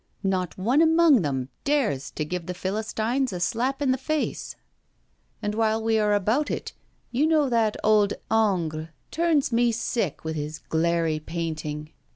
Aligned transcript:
Not 0.23 0.57
one 0.57 0.81
among 0.81 1.21
them 1.21 1.49
dares 1.63 2.09
to 2.13 2.25
give 2.25 2.47
the 2.47 2.55
philistines 2.55 3.31
a 3.31 3.39
slap 3.39 3.83
in 3.83 3.91
the 3.91 3.99
face. 3.99 4.55
And, 5.43 5.53
while 5.53 5.79
we 5.79 5.99
are 5.99 6.15
about 6.15 6.49
it, 6.49 6.73
you 7.11 7.27
know 7.27 7.49
that 7.49 7.77
old 7.83 8.13
Ingres 8.31 8.87
turns 9.11 9.51
me 9.51 9.71
sick 9.71 10.23
with 10.23 10.35
his 10.35 10.57
glairy 10.57 11.19
painting. 11.19 11.91